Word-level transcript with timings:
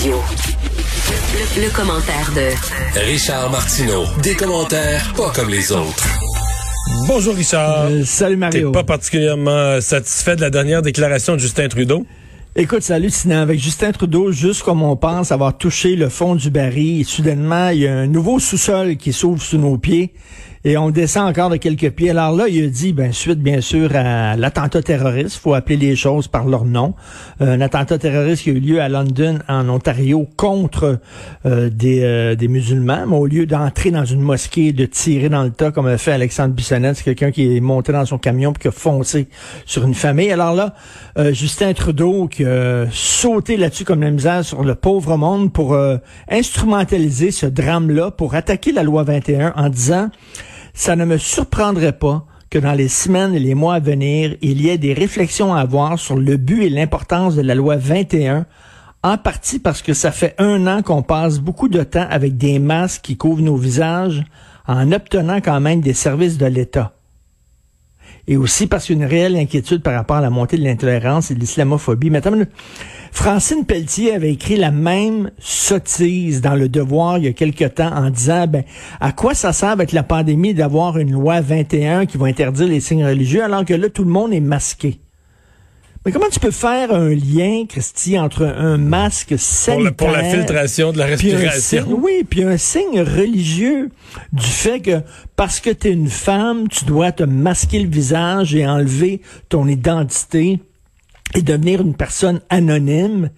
Radio. 0.00 0.16
Le, 1.10 1.62
le 1.62 1.76
commentaire 1.76 2.32
de 2.34 3.00
Richard 3.00 3.50
Martineau. 3.50 4.04
Des 4.22 4.34
commentaires 4.34 5.12
pas 5.14 5.30
comme 5.34 5.50
les 5.50 5.72
autres. 5.72 6.08
Bonjour 7.06 7.34
Richard. 7.34 7.88
Euh, 7.90 8.02
salut 8.06 8.36
Mario. 8.36 8.68
T'es 8.68 8.72
pas 8.72 8.84
particulièrement 8.84 9.78
satisfait 9.82 10.36
de 10.36 10.40
la 10.40 10.48
dernière 10.48 10.80
déclaration 10.80 11.34
de 11.34 11.38
Justin 11.40 11.68
Trudeau? 11.68 12.06
Écoute, 12.56 12.80
c'est 12.80 12.94
hallucinant. 12.94 13.42
Avec 13.42 13.60
Justin 13.60 13.92
Trudeau, 13.92 14.32
juste 14.32 14.62
comme 14.62 14.82
on 14.82 14.96
pense 14.96 15.32
avoir 15.32 15.58
touché 15.58 15.96
le 15.96 16.08
fond 16.08 16.34
du 16.34 16.48
baril, 16.50 17.04
soudainement, 17.04 17.68
il 17.68 17.80
y 17.80 17.86
a 17.86 17.94
un 17.94 18.06
nouveau 18.06 18.38
sous-sol 18.38 18.96
qui 18.96 19.12
s'ouvre 19.12 19.42
sous 19.42 19.58
nos 19.58 19.76
pieds 19.76 20.14
et 20.62 20.76
on 20.76 20.90
descend 20.90 21.28
encore 21.28 21.48
de 21.48 21.56
quelques 21.56 21.90
pieds. 21.90 22.10
Alors 22.10 22.36
là, 22.36 22.46
il 22.46 22.64
a 22.64 22.66
dit, 22.66 22.92
ben, 22.92 23.12
suite 23.12 23.40
bien 23.40 23.62
sûr 23.62 23.90
à 23.94 24.36
l'attentat 24.36 24.82
terroriste, 24.82 25.38
faut 25.38 25.54
appeler 25.54 25.76
les 25.76 25.96
choses 25.96 26.28
par 26.28 26.46
leur 26.46 26.66
nom, 26.66 26.94
euh, 27.40 27.54
un 27.54 27.60
attentat 27.62 27.96
terroriste 27.98 28.42
qui 28.42 28.50
a 28.50 28.52
eu 28.52 28.60
lieu 28.60 28.80
à 28.80 28.90
London, 28.90 29.38
en 29.48 29.68
Ontario, 29.70 30.28
contre 30.36 30.98
euh, 31.46 31.70
des, 31.70 32.02
euh, 32.02 32.34
des 32.34 32.48
musulmans, 32.48 33.06
mais 33.06 33.16
au 33.16 33.26
lieu 33.26 33.46
d'entrer 33.46 33.90
dans 33.90 34.04
une 34.04 34.20
mosquée, 34.20 34.72
de 34.72 34.84
tirer 34.84 35.30
dans 35.30 35.44
le 35.44 35.50
tas, 35.50 35.70
comme 35.70 35.86
a 35.86 35.96
fait 35.96 36.12
Alexandre 36.12 36.52
Bissonnette, 36.52 36.96
c'est 36.96 37.04
quelqu'un 37.04 37.30
qui 37.30 37.56
est 37.56 37.60
monté 37.60 37.92
dans 37.92 38.04
son 38.04 38.18
camion 38.18 38.52
puis 38.52 38.62
qui 38.62 38.68
a 38.68 38.72
foncé 38.72 39.28
sur 39.64 39.84
une 39.84 39.94
famille. 39.94 40.30
Alors 40.30 40.54
là, 40.54 40.74
Justin 41.32 41.72
Trudeau 41.72 42.28
qui 42.28 42.44
a 42.44 42.86
sauté 42.92 43.56
là-dessus 43.56 43.84
comme 43.84 44.02
la 44.02 44.10
misère 44.10 44.44
sur 44.44 44.62
le 44.62 44.74
pauvre 44.74 45.16
monde 45.16 45.52
pour 45.52 45.76
instrumentaliser 46.28 47.30
ce 47.30 47.46
drame-là, 47.46 48.10
pour 48.10 48.34
attaquer 48.34 48.72
la 48.72 48.82
loi 48.82 49.02
21 49.02 49.52
en 49.56 49.68
disant 49.68 50.10
ça 50.74 50.96
ne 50.96 51.04
me 51.04 51.18
surprendrait 51.18 51.98
pas 51.98 52.24
que 52.50 52.58
dans 52.58 52.72
les 52.72 52.88
semaines 52.88 53.34
et 53.34 53.38
les 53.38 53.54
mois 53.54 53.74
à 53.74 53.80
venir, 53.80 54.36
il 54.42 54.60
y 54.60 54.68
ait 54.68 54.78
des 54.78 54.92
réflexions 54.92 55.54
à 55.54 55.60
avoir 55.60 55.98
sur 55.98 56.16
le 56.16 56.36
but 56.36 56.64
et 56.64 56.68
l'importance 56.68 57.36
de 57.36 57.42
la 57.42 57.54
loi 57.54 57.76
21, 57.76 58.44
en 59.02 59.18
partie 59.18 59.58
parce 59.58 59.82
que 59.82 59.94
ça 59.94 60.10
fait 60.10 60.34
un 60.38 60.66
an 60.66 60.82
qu'on 60.82 61.02
passe 61.02 61.38
beaucoup 61.38 61.68
de 61.68 61.82
temps 61.82 62.06
avec 62.10 62.36
des 62.36 62.58
masques 62.58 63.02
qui 63.02 63.16
couvrent 63.16 63.42
nos 63.42 63.56
visages 63.56 64.24
en 64.66 64.92
obtenant 64.92 65.40
quand 65.40 65.60
même 65.60 65.80
des 65.80 65.94
services 65.94 66.38
de 66.38 66.46
l'État 66.46 66.92
et 68.26 68.36
aussi 68.36 68.66
parce 68.66 68.86
qu'il 68.86 68.98
y 68.98 69.00
a 69.00 69.04
une 69.04 69.10
réelle 69.10 69.36
inquiétude 69.36 69.82
par 69.82 69.94
rapport 69.94 70.16
à 70.16 70.20
la 70.20 70.30
montée 70.30 70.56
de 70.56 70.64
l'intolérance 70.64 71.30
et 71.30 71.34
de 71.34 71.40
l'islamophobie. 71.40 72.10
Mais 72.10 72.20
Francine 73.12 73.64
Pelletier 73.64 74.14
avait 74.14 74.32
écrit 74.32 74.56
la 74.56 74.70
même 74.70 75.30
sottise 75.38 76.40
dans 76.40 76.54
Le 76.54 76.68
Devoir 76.68 77.18
il 77.18 77.24
y 77.24 77.28
a 77.28 77.32
quelque 77.32 77.64
temps 77.64 77.92
en 77.92 78.10
disant, 78.10 78.46
ben, 78.46 78.62
à 79.00 79.12
quoi 79.12 79.34
ça 79.34 79.52
sert 79.52 79.70
avec 79.70 79.92
la 79.92 80.02
pandémie 80.02 80.54
d'avoir 80.54 80.98
une 80.98 81.12
loi 81.12 81.40
21 81.40 82.06
qui 82.06 82.18
va 82.18 82.26
interdire 82.26 82.68
les 82.68 82.80
signes 82.80 83.04
religieux 83.04 83.42
alors 83.42 83.64
que 83.64 83.74
là, 83.74 83.88
tout 83.88 84.04
le 84.04 84.10
monde 84.10 84.32
est 84.32 84.40
masqué? 84.40 85.00
Mais 86.04 86.12
comment 86.12 86.30
tu 86.30 86.40
peux 86.40 86.50
faire 86.50 86.94
un 86.94 87.10
lien, 87.10 87.66
Christy, 87.68 88.18
entre 88.18 88.46
un 88.46 88.78
masque 88.78 89.38
sanitaire... 89.38 89.94
Pour 89.94 90.10
la, 90.10 90.24
filtration 90.24 90.92
de 90.92 90.98
la 90.98 91.04
respiration? 91.04 91.86
oui, 91.90 92.24
puis 92.28 92.42
un 92.42 92.56
signe 92.56 93.02
religieux 93.02 93.90
du 94.32 94.46
fait 94.46 94.80
que 94.80 95.02
parce 95.36 95.60
que 95.60 95.68
tu 95.68 95.88
es 95.88 95.92
une 95.92 96.08
femme, 96.08 96.68
tu 96.68 96.86
dois 96.86 97.12
te 97.12 97.22
masquer 97.22 97.80
le 97.80 97.90
visage 97.90 98.54
et 98.54 98.66
enlever 98.66 99.20
ton 99.50 99.68
identité 99.68 100.58
et 101.34 101.42
devenir 101.42 101.82
une 101.82 101.94
personne 101.94 102.40
anonyme. 102.48 103.28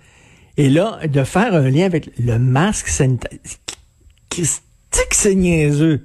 Et 0.57 0.71
là, 0.71 1.01
de 1.05 1.25
faire 1.25 1.55
un 1.55 1.69
lien 1.69 1.87
avec 1.87 2.11
le 2.17 2.39
masque 2.39 2.89
sanitaire... 2.89 3.39
C'est 5.23 5.37
niaiseux. 5.37 6.01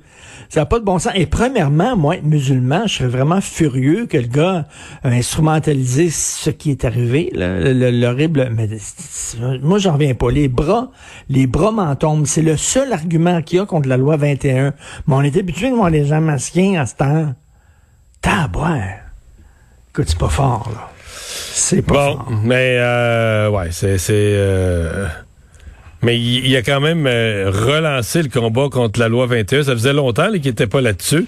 Ça 0.49 0.61
n'a 0.61 0.65
pas 0.67 0.79
de 0.79 0.85
bon 0.85 0.99
sens. 0.99 1.11
Et 1.15 1.25
premièrement, 1.25 1.97
moi, 1.97 2.17
musulman, 2.21 2.85
je 2.85 2.97
serais 2.97 3.09
vraiment 3.09 3.41
furieux 3.41 4.05
que 4.05 4.17
le 4.17 4.27
gars 4.27 4.67
a 5.03 5.09
instrumentalisé 5.09 6.09
ce 6.09 6.51
qui 6.51 6.69
est 6.69 6.85
arrivé, 6.85 7.31
l'horrible. 7.33 8.49
Mais 8.53 8.69
moi, 9.61 9.79
j'en 9.79 9.93
reviens 9.93 10.13
pas. 10.13 10.29
Les 10.29 10.47
bras, 10.47 10.91
les 11.29 11.47
bras 11.47 11.71
m'en 11.71 11.95
tombent. 11.95 12.27
C'est 12.27 12.43
le 12.43 12.57
seul 12.57 12.93
argument 12.93 13.41
qu'il 13.41 13.57
y 13.57 13.61
a 13.61 13.65
contre 13.65 13.89
la 13.89 13.97
loi 13.97 14.17
21. 14.17 14.73
Mais 15.07 15.15
on 15.15 15.21
est 15.21 15.35
habitué 15.35 15.71
de 15.71 15.75
voir 15.75 15.89
les 15.89 16.05
gens 16.05 16.21
masqués 16.21 16.79
en 16.79 16.85
ce 16.85 16.95
temps. 16.95 17.33
Tabouin. 18.21 18.83
Écoute, 19.89 20.05
c'est 20.09 20.19
pas 20.19 20.29
fort, 20.29 20.69
là. 20.73 20.91
C'est 21.53 21.81
pas 21.81 22.13
bon, 22.13 22.19
mais 22.43 22.77
euh, 22.79 23.49
ouais, 23.49 23.69
c'est 23.71 23.97
c'est 23.97 24.13
euh, 24.13 25.07
mais 26.03 26.19
il, 26.19 26.55
a 26.55 26.61
quand 26.61 26.79
même 26.79 27.07
euh, 27.07 27.49
relancé 27.51 28.21
le 28.21 28.29
combat 28.29 28.69
contre 28.69 28.99
la 28.99 29.07
loi 29.07 29.25
21. 29.25 29.63
Ça 29.63 29.73
faisait 29.73 29.93
longtemps 29.93 30.31
qu'il 30.31 30.41
n'était 30.41 30.67
pas 30.67 30.81
là-dessus. 30.81 31.25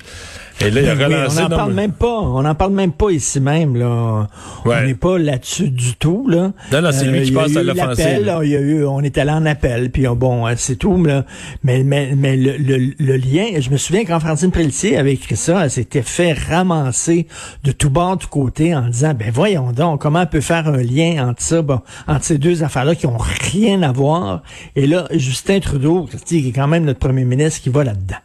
Et 0.61 0.71
là, 0.71 0.81
il 0.81 0.89
a 0.89 0.93
relancé. 0.93 1.39
on 1.39 1.49
n'en 1.49 1.55
parle 1.55 1.73
même 1.73 1.91
pas. 1.91 2.19
On 2.19 2.41
n'en 2.41 2.55
parle 2.55 2.73
même 2.73 2.91
pas 2.91 3.11
ici 3.11 3.39
même. 3.39 3.75
Là. 3.75 4.27
On 4.65 4.81
n'est 4.81 4.93
pas 4.93 5.17
là-dessus 5.17 5.69
du 5.69 5.95
tout. 5.95 6.27
Là. 6.27 6.51
Non, 6.71 6.81
non, 6.81 6.89
c'est 6.91 7.05
lui 7.05 7.19
euh, 7.19 7.23
qui 7.23 7.31
passe 7.31 7.55
à 7.55 7.63
l'offensive. 7.63 8.33
Il 8.43 8.49
y 8.49 8.55
a 8.55 8.59
eu, 8.59 8.85
on 8.85 9.01
est 9.01 9.17
allé 9.17 9.31
en 9.31 9.45
appel, 9.45 9.89
puis 9.89 10.05
bon, 10.07 10.47
euh, 10.47 10.53
c'est 10.57 10.75
tout. 10.75 11.03
Là. 11.03 11.25
Mais, 11.63 11.83
mais, 11.83 12.13
mais 12.15 12.35
le, 12.35 12.57
le, 12.57 13.17
lien, 13.17 13.45
je 13.59 13.69
me 13.69 13.77
souviens 13.77 14.03
quand 14.05 14.19
Francine 14.19 14.51
Pelletier 14.51 14.97
avait 14.97 15.13
écrit 15.13 15.37
ça, 15.37 15.63
elle 15.63 15.71
s'était 15.71 16.01
fait 16.01 16.33
ramasser 16.33 17.27
de 17.63 17.71
tout 17.71 17.89
bord, 17.89 18.17
de 18.17 18.23
tout 18.23 18.29
côté, 18.29 18.75
en 18.75 18.87
disant, 18.87 19.13
ben 19.13 19.31
voyons 19.31 19.71
donc, 19.71 20.01
comment 20.01 20.21
on 20.21 20.25
peut 20.25 20.41
faire 20.41 20.67
un 20.67 20.81
lien 20.81 21.27
entre 21.27 21.41
ça, 21.41 21.61
bon, 21.61 21.79
entre 22.07 22.25
ces 22.25 22.37
deux 22.37 22.63
affaires-là 22.63 22.95
qui 22.95 23.07
ont 23.07 23.17
rien 23.17 23.81
à 23.83 23.91
voir. 23.91 24.43
Et 24.75 24.87
là, 24.87 25.07
Justin 25.11 25.59
Trudeau, 25.59 26.07
qui 26.25 26.49
est 26.49 26.51
quand 26.51 26.67
même 26.67 26.85
notre 26.85 26.99
premier 26.99 27.25
ministre, 27.25 27.61
qui 27.61 27.69
va 27.69 27.83
là-dedans. 27.83 28.17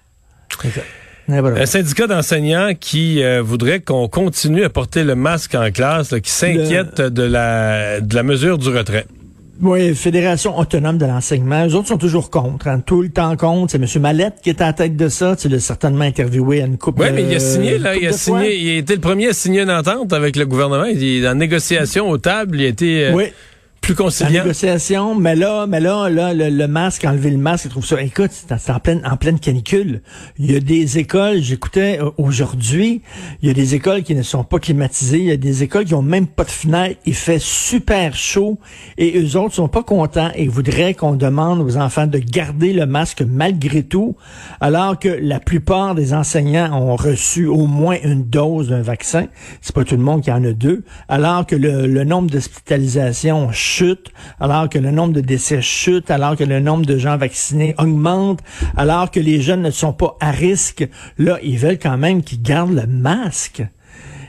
Un 1.28 1.66
syndicat 1.66 2.06
d'enseignants 2.06 2.72
qui 2.78 3.22
euh, 3.22 3.42
voudrait 3.42 3.80
qu'on 3.80 4.08
continue 4.08 4.64
à 4.64 4.70
porter 4.70 5.04
le 5.04 5.14
masque 5.14 5.54
en 5.54 5.70
classe, 5.70 6.14
qui 6.22 6.30
s'inquiète 6.30 7.00
de, 7.00 7.22
la, 7.22 8.00
de 8.00 8.14
la 8.14 8.22
mesure 8.22 8.58
du 8.58 8.68
retrait. 8.68 9.06
Oui, 9.62 9.94
Fédération 9.94 10.58
autonome 10.58 10.98
de 10.98 11.06
l'enseignement. 11.06 11.64
Les 11.64 11.74
autres 11.74 11.88
sont 11.88 11.96
toujours 11.96 12.28
contre, 12.28 12.66
hein, 12.66 12.80
tout 12.84 13.02
le 13.02 13.08
temps 13.10 13.36
contre. 13.36 13.70
C'est 13.72 13.78
M. 13.96 14.02
Mallette 14.02 14.34
qui 14.42 14.50
est 14.50 14.60
à 14.60 14.66
la 14.66 14.72
tête 14.72 14.96
de 14.96 15.08
ça. 15.08 15.36
Tu 15.36 15.48
l'as 15.48 15.60
certainement 15.60 16.04
interviewé 16.04 16.60
à 16.60 16.66
une 16.66 16.76
coupe 16.76 16.98
Oui, 16.98 17.06
mais 17.14 17.22
il 17.22 17.34
a 17.34 17.40
signé, 17.40 17.78
là. 17.78 17.96
Il 17.96 18.06
a 18.06 18.12
signé. 18.12 18.56
Il 18.56 18.70
a 18.70 18.78
été 18.78 18.94
le 18.94 19.00
premier 19.00 19.28
à 19.28 19.32
signer 19.32 19.62
une 19.62 19.70
entente 19.70 20.12
avec 20.12 20.36
le 20.36 20.44
gouvernement. 20.44 20.84
Il 20.84 21.02
est 21.02 21.28
en 21.28 21.36
négociation 21.36 22.10
aux 22.10 22.18
tables. 22.18 22.60
Il 22.60 22.64
a 22.66 22.68
été. 22.68 23.06
Euh, 23.06 23.12
oui 23.14 23.24
plus 23.84 23.94
conciliant. 23.94 24.32
La 24.32 24.40
négociation, 24.40 25.14
mais 25.14 25.36
là, 25.36 25.66
mais 25.66 25.78
là, 25.78 26.08
là, 26.08 26.32
le, 26.32 26.66
masque, 26.66 27.04
enlever 27.04 27.30
le 27.30 27.36
masque, 27.36 27.64
je 27.64 27.68
trouve 27.68 27.84
ça. 27.84 28.00
Écoute, 28.00 28.30
c'est 28.32 28.70
en 28.70 28.80
pleine, 28.80 29.02
en 29.04 29.16
pleine 29.16 29.38
canicule. 29.38 30.00
Il 30.38 30.50
y 30.50 30.56
a 30.56 30.60
des 30.60 30.98
écoles, 30.98 31.42
j'écoutais 31.42 32.00
euh, 32.00 32.10
aujourd'hui, 32.16 33.02
il 33.42 33.48
y 33.48 33.50
a 33.50 33.54
des 33.54 33.74
écoles 33.74 34.02
qui 34.02 34.14
ne 34.14 34.22
sont 34.22 34.42
pas 34.42 34.58
climatisées, 34.58 35.18
il 35.18 35.24
y 35.26 35.32
a 35.32 35.36
des 35.36 35.62
écoles 35.62 35.84
qui 35.84 35.94
ont 35.94 36.02
même 36.02 36.26
pas 36.26 36.44
de 36.44 36.50
fenêtre. 36.50 36.98
Il 37.04 37.14
fait 37.14 37.38
super 37.38 38.14
chaud 38.16 38.58
et 38.96 39.20
eux 39.20 39.36
autres 39.36 39.54
sont 39.54 39.68
pas 39.68 39.82
contents 39.82 40.30
et 40.34 40.48
voudraient 40.48 40.94
qu'on 40.94 41.14
demande 41.14 41.60
aux 41.60 41.76
enfants 41.76 42.06
de 42.06 42.18
garder 42.18 42.72
le 42.72 42.86
masque 42.86 43.22
malgré 43.22 43.82
tout, 43.82 44.16
alors 44.60 44.98
que 44.98 45.08
la 45.08 45.40
plupart 45.40 45.94
des 45.94 46.14
enseignants 46.14 46.72
ont 46.72 46.96
reçu 46.96 47.46
au 47.46 47.66
moins 47.66 47.96
une 48.02 48.24
dose 48.24 48.70
d'un 48.70 48.82
vaccin. 48.82 49.26
C'est 49.60 49.74
pas 49.74 49.84
tout 49.84 49.96
le 49.96 50.02
monde 50.02 50.22
qui 50.22 50.32
en 50.32 50.42
a 50.42 50.52
deux. 50.52 50.84
Alors 51.08 51.44
que 51.44 51.54
le, 51.54 51.86
le 51.86 52.04
nombre 52.04 52.30
d'hospitalisations 52.30 53.50
alors 54.40 54.68
que 54.68 54.78
le 54.78 54.90
nombre 54.90 55.12
de 55.12 55.20
décès 55.20 55.62
chute, 55.62 56.10
alors 56.10 56.37
que 56.37 56.44
le 56.44 56.60
nombre 56.60 56.87
de 56.87 56.99
gens 56.99 57.16
vaccinés 57.16 57.75
augmente, 57.78 58.40
alors 58.76 59.10
que 59.10 59.20
les 59.20 59.40
jeunes 59.40 59.62
ne 59.62 59.70
sont 59.70 59.93
pas 59.93 60.16
à 60.20 60.31
risque, 60.31 60.88
là, 61.19 61.38
ils 61.43 61.58
veulent 61.58 61.78
quand 61.78 61.99
même 61.99 62.22
qu'ils 62.22 62.43
gardent 62.43 62.75
le 62.75 62.87
masque. 62.87 63.62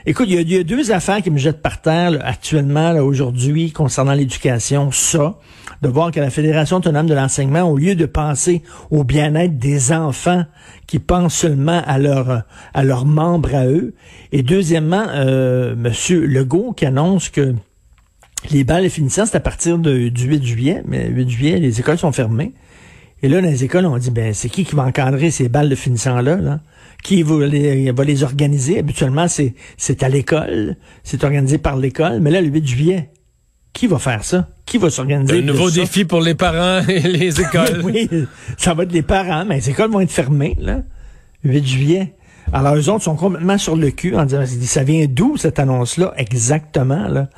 Écoute, 0.08 0.26
il 0.28 0.48
y, 0.48 0.56
a, 0.56 0.62
deux 0.62 0.92
affaires 0.92 1.20
qui 1.20 1.32
me 1.32 1.36
jettent 1.36 1.62
par 1.62 1.82
terre 1.82 2.20
actuellement, 2.24 2.92
aujourd'hui, 2.92 3.72
concernant 3.72 4.12
l'éducation. 4.12 4.92
Ça, 4.92 5.34
de 5.82 5.88
voir 5.88 6.12
que 6.12 6.20
la 6.20 6.30
Fédération 6.30 6.76
autonome 6.76 7.08
de 7.08 7.14
l'enseignement, 7.14 7.62
au 7.62 7.76
lieu 7.76 7.96
de 7.96 8.06
penser 8.06 8.62
au 8.92 9.02
bien-être 9.02 9.58
des 9.58 9.92
enfants, 9.92 10.44
qui 10.86 11.00
pensent 11.00 11.34
seulement 11.34 11.82
à 11.84 11.98
leur 11.98 12.44
à 12.72 12.84
leurs 12.84 13.04
membres 13.04 13.52
à 13.52 13.66
eux. 13.66 13.94
Et 14.30 14.44
deuxièmement, 14.44 15.06
euh, 15.08 15.74
Monsieur 15.74 16.24
Legault 16.24 16.72
qui 16.72 16.86
annonce 16.86 17.28
que 17.28 17.56
les 18.50 18.64
balles 18.64 18.88
finissant, 18.90 19.26
c'est 19.26 19.36
à 19.36 19.40
partir 19.40 19.78
de, 19.78 20.08
du 20.08 20.24
8 20.24 20.44
juillet, 20.44 20.82
mais 20.86 21.08
8 21.08 21.28
juillet, 21.28 21.58
les 21.58 21.80
écoles 21.80 21.98
sont 21.98 22.12
fermées. 22.12 22.52
Et 23.22 23.28
là, 23.28 23.40
dans 23.40 23.48
les 23.48 23.64
écoles, 23.64 23.86
on 23.86 23.96
dit, 23.96 24.10
ben, 24.10 24.34
c'est 24.34 24.48
qui 24.48 24.64
qui 24.64 24.74
va 24.74 24.84
encadrer 24.84 25.30
ces 25.30 25.48
balles 25.48 25.68
de 25.68 25.74
finissant-là, 25.74 26.36
là? 26.36 26.60
Qui 27.02 27.22
va 27.22 27.46
les, 27.46 27.90
va 27.90 28.04
les 28.04 28.22
organiser? 28.22 28.78
Habituellement, 28.78 29.28
c'est, 29.28 29.54
c'est 29.76 30.02
à 30.02 30.08
l'école. 30.08 30.76
C'est 31.02 31.24
organisé 31.24 31.58
par 31.58 31.76
l'école. 31.76 32.20
Mais 32.20 32.30
là, 32.30 32.40
le 32.40 32.48
8 32.48 32.66
juillet, 32.66 33.10
qui 33.72 33.86
va 33.86 33.98
faire 33.98 34.24
ça? 34.24 34.48
Qui 34.64 34.78
va 34.78 34.90
s'organiser? 34.90 35.38
Un 35.38 35.42
nouveau 35.42 35.70
défi 35.70 36.04
pour 36.04 36.20
les 36.20 36.34
parents 36.34 36.80
et 36.88 37.00
les 37.00 37.40
écoles. 37.40 37.82
oui, 37.84 38.08
ça 38.58 38.74
va 38.74 38.82
être 38.82 38.92
les 38.92 39.02
parents, 39.02 39.44
mais 39.44 39.56
les 39.56 39.70
écoles 39.70 39.90
vont 39.90 40.00
être 40.00 40.10
fermées, 40.10 40.56
là, 40.60 40.82
8 41.44 41.66
juillet. 41.66 42.14
Alors, 42.52 42.76
eux 42.76 42.88
autres 42.88 43.04
sont 43.04 43.16
complètement 43.16 43.58
sur 43.58 43.76
le 43.76 43.90
cul 43.90 44.14
en 44.16 44.24
disant, 44.24 44.44
ça 44.46 44.84
vient 44.84 45.06
d'où 45.08 45.36
cette 45.36 45.58
annonce-là 45.58 46.12
exactement? 46.16 47.08
Là? 47.08 47.28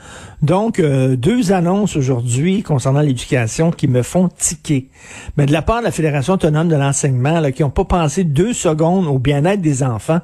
Donc, 0.43 0.79
euh, 0.79 1.17
deux 1.17 1.53
annonces 1.53 1.97
aujourd'hui 1.97 2.63
concernant 2.63 3.01
l'éducation 3.01 3.71
qui 3.71 3.89
me 3.89 4.03
font 4.03 4.29
tiquer. 4.29 4.89
Mais 5.37 5.47
de 5.47 5.53
la 5.53 5.63
part 5.63 5.81
de 5.81 5.85
la 5.85 5.91
Fédération 5.91 6.35
autonome 6.35 6.69
de 6.69 6.77
l'enseignement, 6.77 7.43
qui 7.53 7.63
n'ont 7.63 7.71
pas 7.71 7.85
pensé 7.85 8.25
deux 8.25 8.53
secondes 8.53 9.07
au 9.07 9.19
bien-être 9.19 9.63
des 9.63 9.83
enfants. 9.83 10.21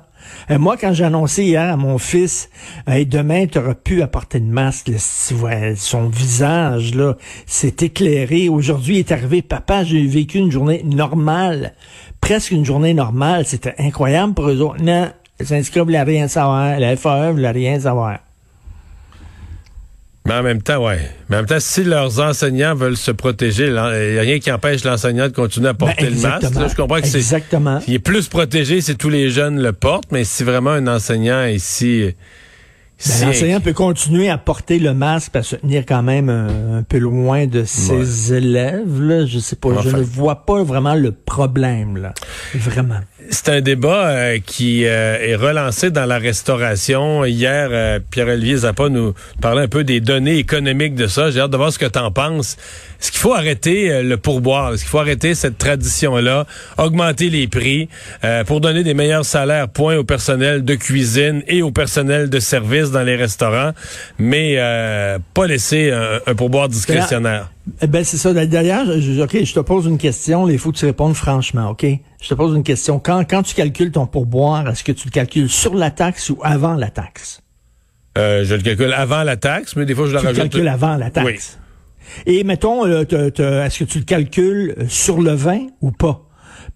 Euh, 0.51 0.59
moi, 0.59 0.77
quand 0.77 0.93
j'ai 0.93 1.05
annoncé 1.05 1.45
hier 1.45 1.73
à 1.73 1.77
mon 1.77 1.99
fils, 1.99 2.51
demain, 2.87 3.47
tu 3.47 3.59
auras 3.59 3.75
pu 3.75 4.03
apporter 4.03 4.41
de 4.41 4.47
masque, 4.47 4.91
son 4.99 6.09
visage, 6.09 6.95
là, 6.95 7.15
s'est 7.47 7.77
éclairé. 7.81 8.49
Aujourd'hui, 8.49 8.97
il 8.97 8.99
est 9.01 9.13
arrivé, 9.13 9.43
papa, 9.43 9.85
j'ai 9.85 10.07
vécu 10.07 10.39
une 10.39 10.51
journée 10.51 10.83
normale 10.85 11.75
presque 12.25 12.53
une 12.53 12.65
journée 12.65 12.95
normale. 12.95 13.45
C'était 13.45 13.75
incroyable 13.79 14.33
pour 14.33 14.49
eux 14.49 14.61
autres. 14.63 14.83
Non, 14.83 15.11
les 15.39 15.47
syndicats 15.47 15.83
voulaient 15.83 16.03
rien 16.03 16.27
savoir. 16.27 16.81
La 16.81 16.97
FAE 16.97 17.33
voulait 17.33 17.51
rien 17.51 17.79
savoir. 17.79 18.21
Mais 20.27 20.33
en 20.35 20.43
même 20.43 20.63
temps, 20.63 20.83
ouais. 20.87 21.01
Mais 21.29 21.37
en 21.37 21.41
même 21.41 21.47
temps, 21.47 21.61
si 21.61 21.85
leurs 21.85 22.19
enseignants 22.19 22.75
veulent 22.75 22.97
se 22.97 23.11
protéger, 23.11 23.67
il 23.67 23.73
n'y 23.73 23.79
a 23.79 24.23
rien 24.23 24.39
qui 24.39 24.51
empêche 24.51 24.83
l'enseignant 24.83 25.29
de 25.29 25.35
continuer 25.35 25.69
à 25.69 25.75
porter 25.75 26.07
ben, 26.07 26.15
le 26.15 26.21
masque. 26.21 26.55
Là, 26.55 26.69
je 26.69 26.75
comprends 26.75 27.01
que 27.01 27.07
c'est. 27.07 27.19
Exactement. 27.19 27.81
Il 27.87 27.95
est 27.95 27.99
plus 27.99 28.29
protégé 28.29 28.81
si 28.81 28.97
tous 28.97 29.11
les 29.11 29.29
jeunes 29.29 29.61
le 29.61 29.75
portent, 29.75 30.11
mais 30.13 30.25
si 30.25 30.43
vraiment 30.43 30.71
un 30.71 30.87
enseignant 30.87 31.45
ici 31.45 32.15
ben, 33.07 33.27
L'enseignant 33.27 33.61
peut 33.61 33.73
continuer 33.73 34.29
à 34.29 34.39
porter 34.39 34.79
le 34.79 34.95
masque, 34.95 35.37
à 35.37 35.43
se 35.43 35.57
tenir 35.57 35.85
quand 35.87 36.03
même 36.03 36.29
un, 36.29 36.83
peu 36.83 36.99
loin 36.99 37.47
de 37.47 37.65
ses 37.65 38.33
élèves. 38.33 39.01
Là. 39.01 39.27
Je 39.27 39.39
sais 39.39 39.57
pas, 39.57 39.81
je 39.83 39.91
ne 39.91 40.03
vois 40.03 40.47
pas 40.47 40.63
vraiment 40.63 40.95
le 40.95 41.13
problème 41.13 41.97
là, 41.97 42.15
vraiment. 42.55 43.01
C'est 43.31 43.49
un 43.49 43.61
débat 43.61 44.09
euh, 44.09 44.39
qui 44.45 44.85
euh, 44.85 45.19
est 45.19 45.35
relancé 45.35 45.91
dans 45.91 46.05
la 46.05 46.19
restauration. 46.19 47.25
Hier, 47.25 47.69
euh, 47.73 47.99
Pierre-Olivier 48.11 48.59
Zappa 48.59 48.91
nous 48.91 49.15
parlait 49.41 49.63
un 49.63 49.69
peu 49.69 49.83
des 49.83 50.01
données 50.01 50.37
économiques 50.37 50.95
de 50.95 51.07
ça. 51.07 51.31
J'ai 51.31 51.41
hâte 51.41 51.51
de 51.51 51.57
voir 51.57 51.73
ce 51.73 51.79
que 51.79 51.87
tu 51.87 51.99
en 51.99 52.11
penses. 52.11 52.57
Est-ce 53.05 53.13
qu'il 53.13 53.21
faut 53.21 53.35
arrêter 53.35 54.03
le 54.03 54.17
pourboire? 54.17 54.73
Est-ce 54.73 54.81
qu'il 54.81 54.89
faut 54.89 54.99
arrêter 54.99 55.35
cette 55.35 55.59
tradition-là, 55.59 56.47
augmenter 56.79 57.29
les 57.29 57.47
prix 57.49 57.91
pour 58.47 58.63
donner 58.63 58.83
des 58.83 58.95
meilleurs 58.95 59.27
salaires, 59.27 59.69
point 59.69 59.99
au 59.99 60.05
personnel 60.05 60.65
de 60.65 60.75
cuisine 60.75 61.43
et 61.47 61.61
au 61.61 61.71
personnel 61.71 62.31
de 62.31 62.41
service 62.41 62.93
dans 62.93 63.03
les 63.03 63.17
restaurants, 63.17 63.73
mais 64.19 64.57
pas 65.35 65.47
laisser 65.47 65.91
un, 65.91 66.35
pourboire 66.35 66.71
discrétionnaire? 66.71 67.51
Eh 67.83 67.87
ben 67.87 68.05
c'est 68.05 68.17
ça. 68.17 68.33
D'ailleurs, 68.33 68.87
ok, 68.89 69.45
je 69.45 69.53
te 69.53 69.61
pose 69.61 69.85
une 69.85 69.99
question. 69.99 70.49
Il 70.49 70.59
faut 70.59 70.73
que 70.73 70.79
tu 70.79 70.87
répondes 70.87 71.15
franchement, 71.15 71.69
ok? 71.69 71.85
Je 72.23 72.29
te 72.31 72.33
pose 72.33 72.57
une 72.57 72.63
question. 72.63 72.99
Quand, 72.99 73.23
quand 73.29 73.43
tu 73.43 73.55
calcules 73.55 73.91
ton 73.91 74.07
pourboire, 74.07 74.67
est-ce 74.71 74.83
que 74.83 74.93
tu 74.93 75.09
le 75.09 75.13
calcules 75.13 75.51
sur 75.51 75.75
la 75.75 75.91
taxe 75.91 76.31
ou 76.31 76.39
avant 76.43 76.73
la 76.73 76.89
taxe? 76.89 77.43
Euh, 78.17 78.47
je 78.47 78.55
le 78.55 78.63
calcule 78.63 78.95
avant 78.95 79.25
la 79.25 79.37
taxe, 79.37 79.77
mais 79.77 79.85
des 79.85 79.95
fois 79.95 80.07
je 80.07 80.13
le 80.13 80.21
tu 80.21 80.25
rajoute. 80.25 80.41
Tu 80.41 80.45
le 80.45 80.49
calcules 80.49 80.69
avant 80.69 80.97
la 80.97 81.11
taxe. 81.11 81.27
Oui. 81.27 81.64
Et 82.27 82.45
mettons, 82.45 82.87
euh, 82.87 83.05
est-ce 83.05 83.79
que 83.79 83.85
tu 83.85 83.99
le 83.99 84.05
calcules 84.05 84.75
sur 84.89 85.21
le 85.21 85.33
vin 85.33 85.67
ou 85.81 85.91
pas? 85.91 86.25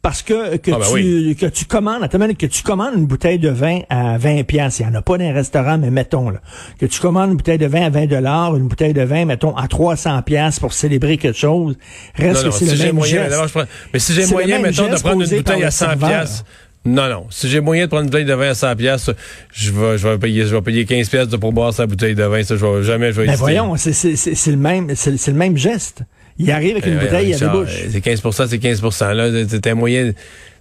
Parce 0.03 0.23
que 0.23 0.57
que, 0.59 0.71
ah, 0.71 0.79
ben 0.79 1.03
tu, 1.03 1.35
que 1.35 1.47
tu 1.47 1.65
commandes, 1.65 2.09
que 2.09 2.47
tu 2.47 2.63
commandes 2.63 2.95
une 2.95 3.07
bouteille 3.07 3.39
de 3.39 3.49
vin 3.49 3.81
à 3.89 4.17
20 4.17 4.45
pièces, 4.45 4.79
il 4.79 4.85
y 4.85 4.87
en 4.87 4.95
a 4.95 5.03
pas 5.03 5.19
dans 5.19 5.25
les 5.25 5.33
restaurants, 5.33 5.79
mais 5.79 5.91
mettons 5.91 6.31
là, 6.31 6.41
que 6.79 6.87
tu 6.87 7.01
commandes 7.01 7.31
une 7.31 7.37
bouteille 7.37 7.59
de 7.59 7.67
vin 7.67 7.83
à 7.83 7.91
20 7.91 8.07
dollars, 8.07 8.57
une 8.57 8.69
bouteille 8.69 8.93
de 8.93 9.03
vin 9.03 9.25
mettons 9.25 9.57
à 9.57 9.67
300 9.67 10.23
pièces 10.23 10.61
pour 10.61 10.73
célébrer 10.73 11.17
quelque 11.17 11.39
chose, 11.39 11.77
reste 12.15 12.45
que 12.45 12.51
c'est 12.51 12.77
le 12.77 12.85
même 12.85 12.95
moyen, 12.95 13.29
geste. 13.29 13.59
Mais, 13.93 13.99
si 13.99 14.13
j'ai 14.13 14.27
moyen 14.27 14.61
mettons 14.61 14.89
de 14.89 14.97
prendre 14.97 15.23
une 15.23 15.37
bouteille 15.37 15.65
à 15.65 15.71
100 15.71 15.97
pièces 15.97 16.45
non, 16.88 17.08
non. 17.08 17.26
Si 17.31 17.49
j'ai 17.49 17.61
moyen 17.61 17.85
de 17.85 17.88
prendre 17.88 18.05
une 18.05 18.11
bouteille 18.11 18.25
de 18.25 18.35
vin 18.35 18.50
à 18.50 18.55
100 18.55 18.76
pièces, 18.76 19.11
je 19.52 19.73
vais, 19.73 19.99
je 19.99 20.08
vais 20.08 20.19
payer, 20.19 20.46
je 20.46 20.55
vais 20.55 20.62
payer 20.62 20.85
15 20.85 21.08
pièces 21.08 21.29
pour 21.29 21.52
boire 21.52 21.73
sa 21.73 21.87
bouteille 21.87 22.14
de 22.14 22.25
vin. 22.25 22.43
Ça, 22.43 22.56
je 22.56 22.64
vais, 22.64 22.82
jamais, 22.82 23.12
je 23.12 23.20
vais 23.20 23.26
Mais 23.26 23.32
ben 23.32 23.38
voyons, 23.38 23.76
c'est 23.76 24.50
le 24.50 24.56
même, 24.56 24.94
c'est 24.94 25.29
le 25.29 25.32
même 25.35 25.56
geste. 25.56 26.02
Il 26.38 26.50
arrive 26.50 26.73
avec 26.73 26.87
une 26.87 26.99
eh 27.00 27.05
bouteille 27.05 27.35
à 27.35 27.38
la 27.38 27.49
bouche. 27.49 27.85
C'est 27.90 28.05
15% 28.05 28.46
c'est 28.49 28.58
15 28.58 28.82
Là, 29.14 29.31
c'est 29.49 29.67
un 29.67 29.75
moyen. 29.75 30.12
Tu 30.12 30.14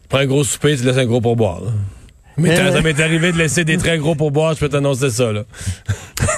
prends 0.10 0.20
un 0.20 0.26
gros 0.26 0.44
souper, 0.44 0.76
tu 0.76 0.84
laisses 0.84 0.98
un 0.98 1.06
gros 1.06 1.22
pourboire. 1.22 1.62
Mais 2.38 2.56
ça 2.56 2.82
m'est 2.82 3.00
arrivé 3.00 3.32
de 3.32 3.38
laisser 3.38 3.64
des 3.64 3.78
très 3.78 3.98
gros 3.98 4.16
pourboires, 4.16 4.54
je 4.54 4.60
peux 4.60 4.70
t'annoncer 4.70 5.10
ça, 5.10 5.32
là. 5.32 5.46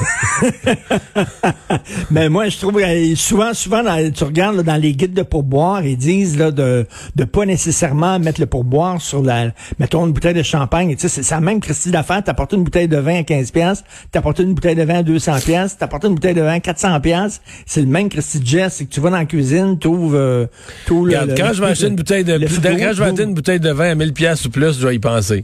Mais 2.12 2.30
moi, 2.30 2.50
je 2.50 2.58
trouve 2.58 2.82
souvent, 3.16 3.54
souvent, 3.54 3.84
tu 4.14 4.24
regardes 4.24 4.64
dans 4.64 4.76
les 4.76 4.94
guides 4.94 5.14
de 5.14 5.24
pourboire, 5.24 5.86
ils 5.86 5.98
disent 5.98 6.38
là, 6.38 6.52
de 6.52 6.86
de 7.16 7.24
pas 7.26 7.46
nécessairement 7.46 8.20
mettre 8.20 8.40
le 8.40 8.46
pourboire 8.46 9.02
sur 9.02 9.22
la, 9.22 9.52
mettons 9.80 10.06
une 10.06 10.14
bouteille 10.14 10.34
de 10.34 10.44
champagne. 10.44 10.96
Tu 10.96 11.08
sais, 11.08 11.24
c'est 11.24 11.36
la 11.36 11.42
même 11.42 11.60
Christie 11.60 11.92
d'affaires. 11.92 12.24
T'apportes 12.24 12.54
une 12.54 12.64
bouteille 12.64 12.88
de 12.88 12.98
vin 12.98 13.20
à 13.20 13.24
15 13.24 13.52
pièces, 13.52 13.84
t'apportes 14.12 14.40
une 14.40 14.54
bouteille 14.54 14.76
de 14.76 14.84
vin 14.84 15.00
à 15.00 15.04
200 15.04 15.40
pièces, 15.46 15.78
t'apportes 15.78 16.06
une 16.06 16.16
bouteille 16.16 16.34
de 16.34 16.42
vin 16.42 16.54
à 16.54 16.60
400 16.60 17.00
pièces. 17.02 17.42
C'est 17.66 17.82
le 17.82 17.88
même 17.88 18.10
Christie 18.10 18.40
de 18.40 18.46
geste. 18.46 18.78
C'est 18.78 18.86
que 18.86 18.92
tu 18.92 19.00
vas 19.00 19.10
dans 19.10 19.18
la 19.18 19.26
cuisine, 19.26 19.78
tu 19.80 19.88
ouvres 19.88 20.18
euh, 20.18 20.46
tout 20.86 21.06
le, 21.06 21.14
Quand 21.36 21.54
je 21.54 21.64
vais 21.64 21.88
une 21.88 21.96
bouteille 21.96 22.24
de, 22.24 22.38
quand 22.38 22.94
je 22.94 23.04
vais 23.04 23.24
une 23.24 23.34
bouteille 23.34 23.60
de 23.60 23.72
vin 23.72 23.92
à 23.92 23.96
1000 23.96 24.14
pièces 24.14 24.46
ou 24.46 24.50
plus, 24.50 24.76
je 24.76 24.82
dois 24.82 24.94
y 24.94 25.00
penser. 25.00 25.44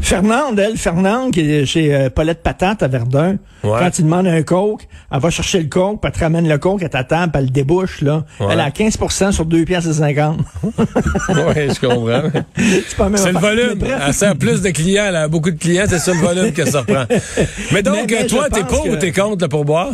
Fernande, 0.00 0.58
elle, 0.58 0.76
Fernande, 0.76 1.32
qui 1.32 1.40
est 1.40 1.66
chez 1.66 1.94
euh, 1.94 2.10
Paulette 2.10 2.42
Patate 2.42 2.82
à 2.82 2.88
Verdun, 2.88 3.36
quand 3.62 3.90
tu 3.90 4.02
demandes 4.02 4.26
un 4.26 4.42
coke, 4.42 4.88
elle 5.10 5.20
va 5.20 5.30
chercher 5.30 5.60
le 5.60 5.68
coke, 5.68 6.00
puis 6.00 6.10
elle 6.12 6.18
te 6.18 6.24
ramène 6.24 6.48
le 6.48 6.58
coke 6.58 6.82
à 6.82 6.88
ta 6.88 7.04
table, 7.04 7.30
puis 7.32 7.38
elle 7.38 7.44
le 7.46 7.50
débouche, 7.50 8.00
là. 8.00 8.24
Elle 8.40 8.60
a 8.60 8.70
15 8.70 9.30
sur 9.30 9.44
2 9.46 9.64
pièces 9.64 9.86
et 9.86 9.92
50. 9.92 10.40
oui, 10.64 10.74
je 11.28 11.80
comprends. 11.80 13.16
c'est 13.16 13.32
le 13.32 13.38
volume. 13.38 13.78
Elle 14.06 14.14
sert 14.14 14.36
plus 14.36 14.62
de 14.62 14.70
clients, 14.70 15.04
elle 15.08 15.16
a 15.16 15.28
beaucoup 15.28 15.50
de 15.50 15.58
clients, 15.58 15.84
c'est 15.88 15.98
ça 15.98 16.12
le 16.12 16.18
volume 16.18 16.52
que 16.52 16.68
ça 16.68 16.80
reprend. 16.80 17.04
Mais 17.72 17.82
donc, 17.82 18.12
toi, 18.28 18.48
t'es 18.50 18.64
pour 18.64 18.86
ou 18.86 18.96
t'es 18.96 19.12
contre 19.12 19.42
le 19.42 19.48
pourboire? 19.48 19.92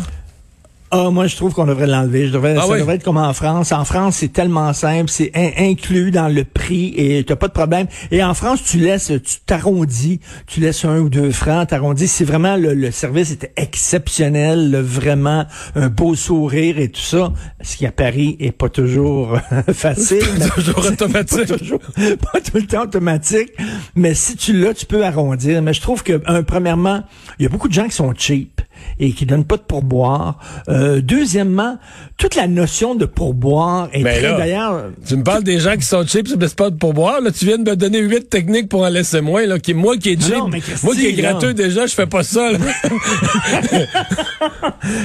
Ah, 0.90 1.10
moi, 1.10 1.26
je 1.26 1.36
trouve 1.36 1.52
qu'on 1.52 1.66
devrait 1.66 1.86
l'enlever. 1.86 2.28
Je 2.28 2.32
devrais, 2.32 2.56
ah 2.56 2.66
ça 2.66 2.78
devrait 2.78 2.94
être 2.94 3.04
comme 3.04 3.18
en 3.18 3.32
France. 3.34 3.72
En 3.72 3.84
France, 3.84 4.16
c'est 4.16 4.32
tellement 4.32 4.72
simple, 4.72 5.10
c'est 5.10 5.32
inclus 5.58 6.10
dans 6.10 6.28
le 6.28 6.44
prix 6.44 6.94
et 6.96 7.24
t'as 7.24 7.36
pas 7.36 7.48
de 7.48 7.52
problème. 7.52 7.86
Et 8.10 8.24
en 8.24 8.32
France, 8.32 8.62
tu 8.64 8.78
laisses, 8.78 9.12
tu 9.22 9.40
t'arrondis, 9.44 10.20
tu 10.46 10.60
laisses 10.60 10.84
un 10.86 10.98
ou 11.00 11.10
deux 11.10 11.30
francs, 11.30 11.68
t'arrondis. 11.68 12.08
Si 12.08 12.24
vraiment 12.24 12.56
le, 12.56 12.90
service 12.90 13.32
était 13.32 13.52
exceptionnel, 13.56 14.76
vraiment 14.80 15.44
un 15.74 15.88
beau 15.88 16.14
sourire 16.14 16.78
et 16.78 16.88
tout 16.88 17.00
ça, 17.00 17.32
ce 17.60 17.76
qui 17.76 17.86
à 17.86 17.92
Paris 17.92 18.36
est 18.40 18.52
pas 18.52 18.70
toujours 18.70 19.38
facile. 19.72 20.24
pas 20.38 20.48
toujours 20.48 20.86
automatique. 20.86 21.48
Pas, 21.48 21.58
toujours, 21.58 21.80
pas 22.32 22.40
tout 22.40 22.56
le 22.56 22.66
temps 22.66 22.82
automatique. 22.84 23.52
Mais 23.94 24.14
si 24.14 24.36
tu 24.36 24.54
l'as, 24.54 24.72
tu 24.72 24.86
peux 24.86 25.04
arrondir. 25.04 25.60
Mais 25.60 25.74
je 25.74 25.82
trouve 25.82 26.02
que, 26.02 26.22
un, 26.26 26.42
premièrement, 26.42 27.02
il 27.38 27.42
y 27.42 27.46
a 27.46 27.50
beaucoup 27.50 27.68
de 27.68 27.74
gens 27.74 27.84
qui 27.84 27.94
sont 27.94 28.14
cheap 28.16 28.57
et 28.98 29.12
qui 29.12 29.26
donnent 29.26 29.44
pas 29.44 29.56
de 29.56 29.62
pourboire. 29.62 30.38
Euh, 30.68 31.00
deuxièmement, 31.00 31.78
toute 32.16 32.34
la 32.34 32.46
notion 32.46 32.94
de 32.94 33.06
pourboire 33.06 33.88
est 33.92 34.02
ben 34.02 34.18
très 34.18 34.36
d'ailleurs. 34.36 34.90
Tu 35.06 35.16
me 35.16 35.22
parles 35.22 35.44
des 35.44 35.60
gens 35.60 35.76
qui 35.76 35.86
sont 35.86 36.06
cheap, 36.06 36.28
ne 36.28 36.36
laissent 36.36 36.54
pas 36.54 36.70
de 36.70 36.76
pourboire. 36.76 37.20
Là, 37.20 37.30
tu 37.30 37.44
viens 37.44 37.58
de 37.58 37.70
me 37.70 37.76
donner 37.76 38.00
huit 38.00 38.28
techniques 38.28 38.68
pour 38.68 38.82
en 38.82 38.88
laisser 38.88 39.20
moins. 39.20 39.46
Là, 39.46 39.58
qui, 39.58 39.74
moi 39.74 39.96
qui 39.96 40.10
est 40.10 40.22
cheap, 40.22 40.42
moi 40.82 40.94
qui 40.94 41.06
est 41.06 41.12
gratteux 41.12 41.54
déjà, 41.54 41.86
je 41.86 41.94
fais 41.94 42.06
pas 42.06 42.22
ça. 42.22 42.50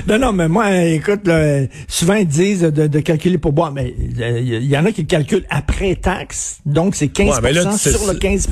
non, 0.08 0.20
non, 0.20 0.34
mais 0.34 0.48
moi, 0.48 0.75
écoute, 0.75 1.30
souvent 1.88 2.15
ils 2.15 2.27
disent 2.27 2.62
de, 2.62 3.00
calculer 3.00 3.38
pourboire, 3.38 3.72
mais 3.72 3.94
il 4.00 4.24
euh, 4.24 4.39
y, 4.39 4.77
en 4.77 4.86
a 4.86 4.92
qui 4.92 5.01
le 5.01 5.08
calculent 5.08 5.46
après 5.50 5.96
taxe, 5.96 6.60
donc 6.65 6.96
c'est 6.96 7.10
15 7.10 7.42
sur 7.77 8.08
le 8.08 8.18
15 8.18 8.50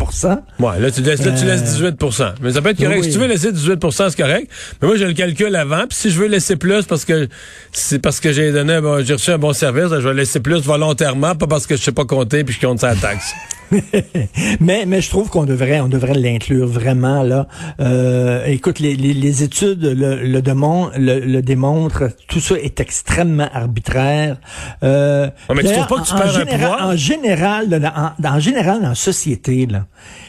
Ouais, 0.60 0.80
là 0.80 0.92
tu 0.92 1.02
laisses, 1.02 1.26
là, 1.26 1.32
tu 1.32 1.46
laisses 1.46 1.64
18 1.64 1.96
Mais 2.42 2.52
ça 2.52 2.62
peut 2.62 2.70
être 2.70 2.82
correct. 2.84 3.04
Si 3.04 3.12
tu 3.12 3.18
veux 3.18 3.28
laisser 3.28 3.52
18 3.52 3.80
c'est 3.92 4.16
correct. 4.16 4.50
Mais 4.82 4.88
moi, 4.88 4.98
je 4.98 5.06
le 5.12 5.16
calcule 5.16 5.56
avant. 5.56 5.86
Puis 5.88 5.98
si 5.98 6.12
je 6.12 6.20
veux 6.20 6.28
laisser 6.28 6.56
plus 6.56 6.86
parce 6.86 7.06
que 7.06 7.28
c'est 7.72 8.00
parce 8.00 8.20
que 8.20 8.32
j'ai 8.32 8.52
donné, 8.52 8.80
j'ai 9.04 9.14
reçu 9.14 9.32
un 9.32 9.38
bon 9.38 9.54
service, 9.54 9.90
je 9.90 10.08
vais 10.08 10.14
laisser 10.14 10.40
plus 10.40 10.62
volontairement, 10.62 11.36
pas 11.36 11.48
parce 11.48 11.68
que 11.68 11.76
je 11.76 11.82
sais 11.82 11.92
pas 11.92 12.06
compter 12.06 12.44
puis 12.44 12.56
je 12.60 12.66
compte 12.66 12.80
sa 12.80 12.96
taxe. 12.96 13.34
mais 14.60 14.86
mais 14.86 15.02
je 15.02 15.10
trouve 15.10 15.30
qu'on 15.30 15.46
devrait 15.46 15.80
on 15.80 15.88
devrait 15.88 16.14
l'inclure 16.14 16.68
vraiment 16.68 17.24
là. 17.24 17.48
Euh, 17.80 18.46
écoute, 18.46 18.80
les, 18.80 18.96
les, 18.96 19.44
études 19.44 19.84
le, 19.84 20.22
le, 20.22 21.20
le, 21.20 21.42
démontrent. 21.42 22.10
Tout 22.28 22.40
ça 22.40 22.56
est 22.56 22.80
extrêmement 22.80 23.50
arbitraire. 23.54 24.38
Euh, 24.84 25.30
mais 25.56 25.64
tu 25.64 25.72
trouves 25.72 25.88
pas 25.88 26.02
que 26.02 26.08
tu 26.08 26.14
perds 26.16 26.38
un 26.38 26.46
pouvoir? 26.46 26.88
En 26.90 26.96
général, 26.96 28.14
en, 28.22 28.28
en 28.28 28.40
général, 28.40 28.82
dans 28.82 28.90
la 28.90 28.96
société 28.96 29.66
là, 29.66 29.86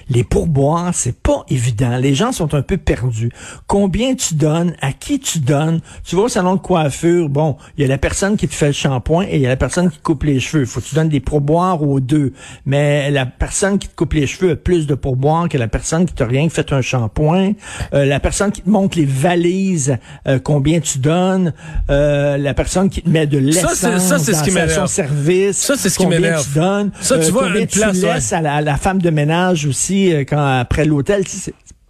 les 0.09 0.25
pourboires, 0.25 0.93
c'est 0.95 1.21
pas 1.21 1.45
évident. 1.49 1.97
Les 1.97 2.15
gens 2.15 2.33
sont 2.33 2.55
un 2.55 2.63
peu 2.63 2.77
perdus. 2.77 3.33
Combien 3.67 4.15
tu 4.15 4.35
donnes 4.35 4.72
donnes, 4.73 4.77
à 4.81 4.93
qui 4.93 5.19
tu 5.21 5.39
donnes. 5.39 5.81
Tu 6.05 6.17
vas 6.17 6.23
au 6.23 6.29
salon 6.29 6.55
de 6.55 6.61
coiffure, 6.61 7.29
bon, 7.29 7.57
il 7.77 7.83
y 7.83 7.85
a 7.85 7.89
la 7.89 7.99
personne 7.99 8.37
qui 8.37 8.49
te 8.49 8.55
fait 8.55 8.69
le 8.69 8.73
shampoing 8.73 9.25
et 9.25 9.37
il 9.37 9.43
y 9.43 9.47
a 9.47 9.49
la 9.49 9.57
personne 9.57 9.91
qui 9.91 9.99
te 9.99 10.03
coupe 10.03 10.25
les 10.25 10.41
cheveux. 10.41 10.65
Faut 10.65 10.81
que 10.81 10.87
tu 10.87 10.95
donnes 10.95 11.09
des 11.09 11.21
pourboires 11.21 11.83
aux 11.83 12.01
deux. 12.01 12.33
Mais 12.67 13.11
la 13.11 13.27
personne 13.27 13.79
qui 13.79 13.89
te 13.89 13.95
coupe 13.95 14.15
les 14.15 14.27
cheveux 14.27 14.53
a 14.53 14.57
plus 14.57 14.87
de 14.87 14.95
pourboires 14.95 15.49
que 15.49 15.59
la 15.59 15.69
personne 15.69 16.07
qui 16.07 16.15
t'a 16.15 16.27
rien 16.27 16.49
fait 16.49 16.73
un 16.73 16.81
shampoing. 16.81 17.53
Euh, 17.95 18.05
la 18.05 18.21
personne 18.21 18.53
qui 18.53 18.63
te 18.63 18.71
montre 18.71 18.99
les 18.99 19.05
valises, 19.05 19.97
euh, 20.27 20.39
combien 20.43 20.81
tu 20.81 20.99
donnes. 20.99 21.53
Euh, 21.91 22.37
la 22.37 22.55
personne 22.55 22.91
qui 22.91 23.03
te 23.03 23.09
met 23.09 23.27
de 23.27 23.39
l'essence 23.39 23.75
Ça, 23.75 24.19
ce 24.19 24.33
dans 24.33 24.43
qui 24.43 24.71
son 24.71 24.87
service. 24.87 25.57
Ça, 25.57 25.75
c'est 25.77 25.89
ce 25.89 25.99
qui 25.99 26.05
combien 26.05 26.21
m'énerve. 26.21 26.47
tu 26.47 26.59
donnes. 26.59 26.91
Ça, 27.01 27.19
tu 27.19 27.27
euh, 27.27 27.31
vois, 27.31 27.49
une 27.49 27.67
tu 27.67 27.79
place, 27.79 27.97
laisses 28.01 28.31
ouais. 28.31 28.37
à, 28.37 28.41
la, 28.41 28.55
à 28.55 28.61
la 28.61 28.77
femme 28.77 29.01
de 29.01 29.11
ménage 29.11 29.67
aussi 29.67 30.13
euh, 30.13 30.25
quand 30.25 30.45
après 30.61 30.85
l'hôtel. 30.85 31.25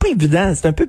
Pas 0.03 0.09
évident. 0.09 0.53
C'est 0.55 0.67
un 0.67 0.73
peu... 0.73 0.87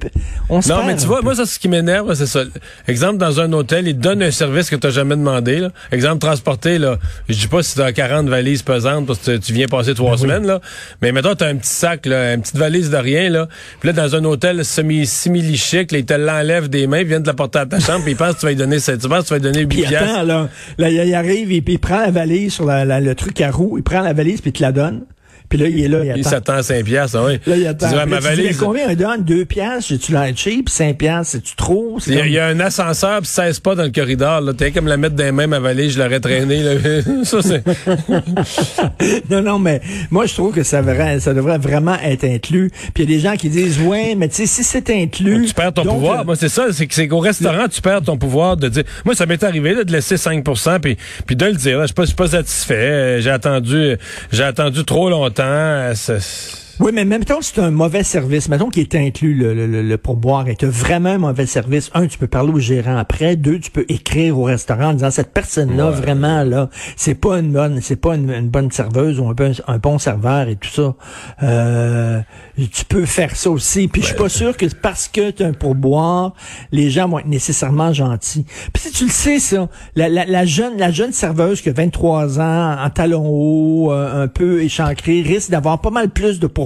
On 0.50 0.62
se 0.62 0.70
Non, 0.70 0.78
perd 0.78 0.88
mais 0.88 0.96
tu 0.96 1.06
vois, 1.06 1.18
peu. 1.20 1.24
moi, 1.26 1.36
ça, 1.36 1.46
ce 1.46 1.60
qui 1.60 1.68
m'énerve, 1.68 2.14
c'est 2.16 2.26
ça. 2.26 2.44
Exemple, 2.88 3.18
dans 3.18 3.40
un 3.40 3.52
hôtel, 3.54 3.88
ils 3.88 3.96
te 3.96 4.02
donnent 4.02 4.24
un 4.24 4.32
service 4.32 4.70
que 4.70 4.76
tu 4.76 4.88
n'as 4.88 4.94
jamais 4.94 5.16
demandé. 5.16 5.60
Là. 5.60 5.70
Exemple, 5.92 6.20
transporter, 6.20 6.78
là, 6.80 6.98
je 7.30 7.38
dis 7.38 7.48
pas 7.48 7.62
si 7.64 7.76
tu 7.76 7.82
as 7.82 7.92
40 7.94 8.28
valises 8.28 8.64
pesantes 8.64 9.06
parce 9.06 9.20
que 9.20 9.38
tu 9.38 9.54
viens 9.54 9.68
passer 9.68 9.94
trois 9.94 10.18
semaines, 10.18 10.46
là. 10.48 10.60
mais 11.02 11.12
mettons, 11.12 11.36
tu 11.36 11.44
as 11.44 11.48
un 11.48 11.56
petit 11.56 11.70
sac, 11.70 12.06
là, 12.06 12.34
une 12.34 12.42
petite 12.42 12.58
valise 12.58 12.90
de 12.90 12.98
rien, 12.98 13.30
là. 13.30 13.48
Puis 13.80 13.88
là, 13.88 13.94
dans 13.94 14.16
un 14.16 14.24
hôtel 14.26 14.66
semi 14.66 15.06
chic, 15.06 15.92
là, 15.92 15.98
ils 16.00 16.06
te 16.06 16.14
l'enlèvent 16.14 16.70
des 16.70 16.88
mains, 16.88 17.00
ils 17.00 17.08
viennent 17.08 17.24
te 17.24 17.28
la 17.28 17.34
porter 17.34 17.60
à 17.60 17.66
ta 17.66 17.80
chambre, 17.80 18.02
puis 18.04 18.14
ils 18.14 18.18
pensent 18.18 18.36
que 18.36 18.40
tu 18.40 18.46
vas 18.46 18.52
lui 18.52 18.58
donner, 18.58 18.78
tu 18.80 18.92
penses 19.08 19.24
que 19.24 19.28
tu 19.28 19.34
vas 19.34 19.36
lui 19.38 19.44
donner 19.44 19.60
8 19.62 19.68
Puis 19.68 19.96
attends, 19.96 20.24
là, 20.24 20.50
là, 20.78 20.90
il 20.90 21.04
il 21.08 21.14
arrive 21.16 21.52
et 21.52 21.62
puis 21.62 21.74
il 21.76 21.80
prend 21.80 22.00
la 22.00 22.12
valise 22.12 22.54
sur 22.54 22.66
la- 22.66 22.86
la- 22.86 23.00
le 23.00 23.14
truc 23.16 23.40
à 23.42 23.52
roue, 23.52 23.78
il 23.78 23.84
prend 23.84 24.02
la 24.02 24.14
valise 24.14 24.42
puis 24.42 24.50
il 24.50 24.54
te 24.54 24.62
la 24.64 24.72
donne. 24.72 25.02
Puis 25.50 25.60
là, 25.60 25.68
il 25.68 25.84
est 25.84 25.88
là, 25.88 26.00
il 26.04 26.08
Il 26.08 26.12
attend. 26.22 26.30
s'attend 26.30 26.54
à 26.54 26.64
5 26.64 26.84
piastres, 26.86 27.18
ah 27.20 27.26
oui. 27.28 27.40
Là, 27.46 27.56
il 27.58 27.68
attend. 27.68 27.88
Tu 27.90 27.94
dis, 27.94 28.00
Puis 28.02 28.10
ma 28.10 28.18
tu 28.18 28.22
dis, 28.24 28.28
valise. 28.42 28.58
combien? 28.58 28.90
Il 28.90 28.96
donne? 28.98 29.24
Deux 29.24 29.46
piastres? 29.46 29.90
J'ai-tu 29.90 30.12
l'air 30.12 30.32
cheap? 30.36 30.70
Cinq 30.70 30.98
piastres? 30.98 31.32
C'est-tu 31.34 31.56
trop? 31.56 31.98
C'est 32.00 32.12
Il 32.12 32.16
y, 32.16 32.18
a, 32.18 32.22
comme- 32.22 32.28
il 32.30 32.34
y 32.34 32.40
a 32.40 32.48
un 32.48 32.60
ascenseur 32.60 33.22
pis 33.22 33.28
16 33.28 33.60
pas 33.60 33.76
dans 33.76 33.84
le 33.84 33.92
corridor. 33.92 34.42
Là. 34.42 34.54
T'es 34.54 34.72
comme 34.72 34.88
la 34.88 34.98
mettre 34.98 35.16
dans 35.16 35.24
les 35.24 35.32
mains, 35.32 35.48
ma 35.48 35.60
valise, 35.60 35.94
je 35.94 36.00
l'aurais 36.02 36.20
traîné. 36.20 36.62
Là. 36.64 36.74
ça, 37.24 37.42
c'est... 37.42 37.64
Non, 39.30 39.42
non, 39.42 39.60
mais 39.60 39.82
moi, 40.12 40.26
je 40.26 40.34
trouve 40.34 40.54
que 40.54 40.64
ça, 40.64 40.82
devrait- 40.82 41.20
ça 41.20 41.34
devrait 41.34 41.58
vraiment 41.58 41.98
être 42.04 42.24
inclus. 42.24 42.72
Puis 42.94 43.04
il 43.04 43.10
y 43.12 43.14
a 43.14 43.18
des 43.18 43.22
gens 43.22 43.36
qui 43.36 43.50
disent, 43.50 43.80
ouais, 43.82 44.16
mais 44.16 44.28
tu 44.30 44.36
sais, 44.36 44.46
si 44.46 44.64
c'est 44.64 44.90
inclus... 44.90 45.46
Tu 45.48 45.54
perds 45.54 45.74
ton 45.74 45.84
donc, 45.84 45.96
pouvoir. 45.96 46.22
euh, 46.22 46.24
Moi, 46.24 46.36
c'est 46.36 46.50
ça. 46.50 46.68
C'est 46.72 47.08
qu'au 47.08 47.20
restaurant, 47.20 47.68
tu 47.70 47.82
perds 47.82 48.02
ton 48.02 48.18
pouvoir 48.18 48.58
de 48.58 48.70
dire. 48.70 48.84
Moi, 49.06 49.16
ça 49.16 49.26
m'est 49.26 49.44
arrivé 49.44 49.74
là, 49.74 49.84
de 49.84 49.92
laisser 49.92 50.18
5 50.18 50.44
puis, 50.82 50.98
puis 51.26 51.36
de 51.36 51.46
le 51.46 51.54
dire. 51.54 51.78
là, 51.80 51.84
Je 51.84 51.88
suis 51.88 52.16
pas, 52.16 52.24
pas 52.24 52.30
satisfait. 52.30 53.22
J'ai 53.22 53.30
attendu, 53.30 53.96
j'ai 54.32 54.44
attendu 54.44 54.84
trop 54.86 55.10
longtemps. 55.10 55.33
Euh, 55.40 55.94
c'est- 55.96 56.63
Oui, 56.80 56.92
mais 56.92 57.06
même 57.06 57.24
temps, 57.24 57.38
c'est 57.42 57.60
un 57.60 57.70
mauvais 57.70 58.04
service. 58.04 58.50
Mettons 58.50 58.70
qu'il 58.70 58.82
est 58.82 58.96
inclus 58.96 59.36
le, 59.36 59.54
le, 59.54 59.68
le, 59.84 59.98
pourboire 60.00 60.48
et 60.48 60.58
vraiment 60.64 61.10
un 61.10 61.18
mauvais 61.20 61.46
service. 61.46 61.92
Un, 61.94 62.08
tu 62.08 62.18
peux 62.18 62.26
parler 62.26 62.52
au 62.52 62.58
gérant 62.58 62.98
après. 62.98 63.36
Deux, 63.36 63.60
tu 63.60 63.70
peux 63.70 63.86
écrire 63.90 64.40
au 64.40 64.44
restaurant 64.46 64.86
en 64.88 64.94
disant 64.94 65.12
cette 65.12 65.34
personne-là, 65.34 65.92
vraiment, 65.92 66.44
là, 66.44 66.70
c'est 66.96 67.14
pas 67.14 67.38
une 67.40 67.52
bonne, 67.52 67.80
c'est 67.80 67.96
pas 67.96 68.16
une, 68.16 68.32
une 68.32 68.50
bonne 68.50 68.72
serveuse 68.72 69.20
ou 69.20 69.28
un, 69.28 69.34
bon- 69.34 69.54
un 69.68 69.78
bon 69.78 70.00
serveur 70.00 70.48
et 70.48 70.56
tout 70.56 70.70
ça. 70.70 70.96
Euh, 71.44 72.22
tu 72.58 72.86
peux 72.86 73.06
faire 73.06 73.36
ça 73.36 73.52
aussi. 73.52 73.88
Puis 73.88 74.02
je 74.02 74.08
suis 74.08 74.16
pas 74.16 74.30
sûr 74.30 74.58
que 74.58 74.66
parce 74.82 75.08
que 75.08 75.30
tu 75.30 75.44
as 75.44 75.48
un 75.48 75.54
pourboire, 75.54 76.34
les 76.72 76.90
gens 76.90 77.08
vont 77.08 77.20
être 77.20 77.28
nécessairement 77.28 77.94
gentils. 77.94 78.46
Puis 78.74 78.84
si 78.84 78.92
tu 78.92 79.04
le 79.06 79.12
sais, 79.12 79.38
ça, 79.38 79.70
la, 79.96 80.10
la, 80.10 80.26
la 80.26 80.46
jeune, 80.46 80.78
la 80.80 80.90
jeune 80.90 81.12
serveuse 81.14 81.62
qui 81.62 81.70
a 81.70 81.74
23 81.74 82.40
ans, 82.40 82.78
en 82.84 82.90
talons 82.90 83.28
hauts, 83.28 83.92
euh, 83.92 84.24
un 84.24 84.28
peu 84.28 84.64
échancrée, 84.64 85.22
risque 85.22 85.52
d'avoir 85.52 85.80
pas 85.80 85.92
mal 85.92 86.10
plus 86.10 86.40
de 86.40 86.48
pourboire 86.48 86.63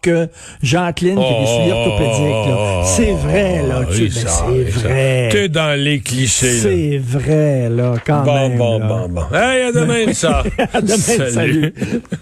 que 0.00 0.28
Jacqueline 0.62 1.16
qui 1.18 1.24
a 1.24 1.40
des 1.40 1.46
souliers 1.46 1.72
orthopédiques. 1.72 2.48
là. 2.48 2.82
C'est 2.84 3.12
vrai, 3.12 3.62
là. 3.66 3.80
Tu, 3.90 4.02
Oh, 4.02 4.04
mais 4.04 4.10
ça, 4.10 4.28
c'est 4.46 4.70
vrai. 4.88 5.28
T'es 5.30 5.48
dans 5.48 5.78
les 5.78 6.00
clichés. 6.00 6.58
C'est 6.60 6.98
vrai, 6.98 7.68
là, 7.68 7.94
quand 8.04 8.22
Bon, 8.24 8.34
même. 8.48 8.58
bon, 8.58 8.78
là. 8.78 8.86
bon, 8.86 9.08
bon. 9.08 9.22
Hey, 9.36 9.62
à 9.62 9.72
demain, 9.72 10.12
ça. 10.12 10.42
À 10.72 10.80
demain, 10.80 11.30
salut. 11.30 11.74